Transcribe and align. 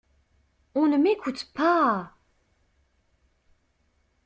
On 0.73 0.87
ne 0.87 0.97
m'écoute 0.97 1.51
pas. 1.53 2.15